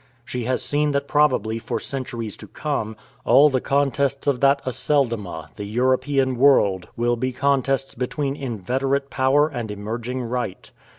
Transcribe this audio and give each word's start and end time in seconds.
She 0.25 0.45
has 0.45 0.63
seen 0.63 0.93
that 0.93 1.07
probably 1.07 1.59
for 1.59 1.79
centuries 1.79 2.35
to 2.37 2.47
come, 2.47 2.95
all 3.23 3.51
the 3.51 3.61
contests 3.61 4.25
of 4.25 4.39
that 4.39 4.59
Aceldama, 4.65 5.51
the 5.57 5.63
European 5.65 6.37
World, 6.37 6.87
will 6.97 7.15
be 7.15 7.31
contests 7.31 7.93
between 7.93 8.35
inveterate 8.35 9.11
power 9.11 9.47
and 9.47 9.69
emerging 9.69 10.23
right. 10.23 10.71